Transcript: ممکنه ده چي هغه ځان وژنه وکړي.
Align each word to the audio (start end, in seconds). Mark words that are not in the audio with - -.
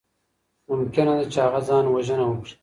ممکنه 0.71 1.13
ده 1.19 1.25
چي 1.33 1.39
هغه 1.45 1.59
ځان 1.69 1.85
وژنه 1.87 2.25
وکړي. 2.27 2.53